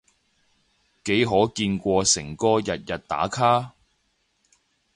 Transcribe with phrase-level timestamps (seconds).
[1.03, 3.75] 幾可見過誠哥日日打卡？